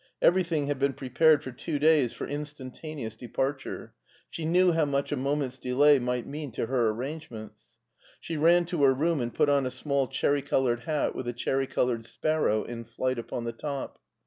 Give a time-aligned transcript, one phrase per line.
[0.19, 3.93] Everything had been prepared for two days for instantaneous departure;
[4.31, 7.75] she knew how much a moment's delay might mean to her arrange ments.
[8.19, 11.33] She ran to her room and put on a small cherry^ colored hat with a
[11.33, 13.99] cherry colored sparrow in flight upon the top.